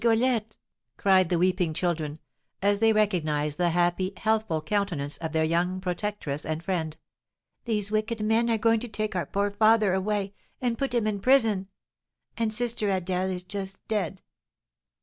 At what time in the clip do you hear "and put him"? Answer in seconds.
10.59-11.05